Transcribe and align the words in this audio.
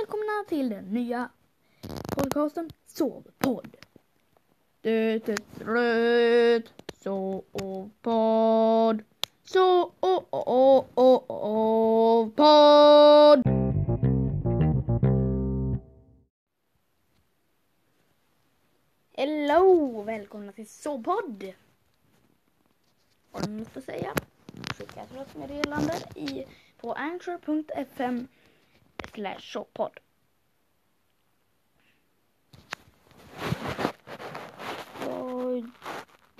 välkomna 0.00 0.44
till 0.48 0.68
den 0.68 0.84
nya 0.84 1.28
podcasten 2.16 2.70
Sovpodd. 2.86 3.76
Det 4.80 4.90
är 4.90 5.36
röd 5.64 6.70
Sovpodd. 7.02 9.02
Sovpodd. 9.44 10.22
Hello! 19.12 20.02
Välkomna 20.02 20.52
till 20.52 20.68
Sovpodd. 20.68 21.52
Har 23.32 23.40
du 23.40 23.48
något 23.48 23.76
att 23.76 23.84
säga? 23.84 24.14
Skicka 24.78 25.00
ett 25.00 25.14
röstmeddelande 25.14 25.94
på 26.80 26.92
anchor.fm 26.92 28.28
slash 29.14 29.40
showpodd. 29.40 30.00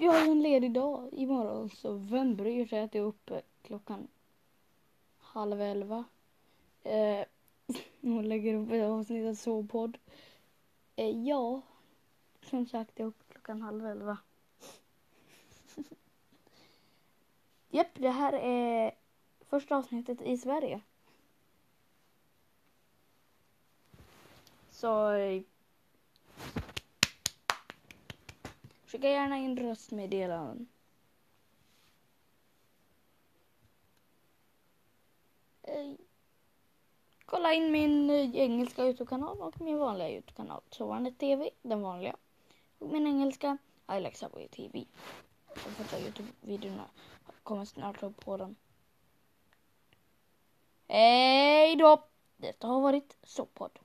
Jag 0.02 0.12
har 0.12 0.26
en 0.26 0.42
ledig 0.42 0.72
dag 0.72 1.09
imorgon 1.12 1.70
så 1.70 1.92
vem 1.92 2.36
bryr 2.36 2.66
sig 2.66 2.80
att 2.80 2.95
jag 2.95 3.02
är 3.02 3.09
uppe 3.09 3.42
klockan 3.62 4.09
halv 5.18 5.60
elva 5.60 6.04
eh, 6.82 7.24
och 8.16 8.24
lägger 8.24 8.54
upp 8.54 8.73
ett 8.73 8.82
avsnitt 8.82 9.28
av 9.28 9.34
sovpodd. 9.34 9.98
Eh, 10.96 11.10
ja, 11.10 11.60
som 12.42 12.66
sagt 12.66 12.98
jag 12.98 13.04
är 13.04 13.09
uppe 13.09 13.24
klockan 13.32 13.62
halv 13.62 13.87
elva. 13.87 14.18
Japp, 17.70 17.95
det 17.95 18.10
här 18.10 18.32
är 18.32 18.95
första 19.40 19.76
avsnittet 19.76 20.23
i 20.23 20.38
Sverige. 20.38 20.80
Så 24.80 25.12
eh, 25.12 25.42
skicka 28.87 29.09
gärna 29.09 29.38
in 29.38 29.56
röstmeddelanden. 29.56 30.68
Eh, 35.62 35.92
kolla 37.26 37.52
in 37.52 37.72
min 37.72 38.10
eh, 38.10 38.37
engelska 38.37 38.84
Youtube-kanal 38.84 39.40
och 39.40 39.60
min 39.60 39.78
vanliga 39.78 40.10
Youtube-kanal. 40.10 40.62
Sovande 40.70 41.12
TV, 41.12 41.50
den 41.62 41.82
vanliga. 41.82 42.16
Och 42.78 42.90
min 42.90 43.06
engelska 43.06 43.59
I 43.96 44.00
like 44.00 44.16
Subway 44.16 44.48
TV. 44.48 44.84
De 45.54 45.60
första 45.60 45.98
Youtube-videorna 45.98 46.84
kommer 47.42 47.65
snart 47.65 48.02
upp 48.02 48.24
på 48.24 48.37
den. 48.37 48.56
Hej 50.88 51.76
då! 51.76 52.09
Detta 52.37 52.66
har 52.66 52.80
varit 52.80 53.16
Sopppodd. 53.22 53.78